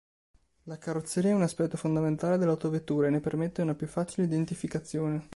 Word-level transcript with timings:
La 0.63 0.79
carrozzeria 0.79 1.29
è 1.29 1.35
un 1.35 1.43
aspetto 1.43 1.77
fondamentale 1.77 2.39
dell'autovettura 2.39 3.05
e 3.05 3.09
ne 3.11 3.19
permette 3.19 3.61
una 3.61 3.75
più 3.75 3.85
facile 3.85 4.25
identificazione. 4.25 5.29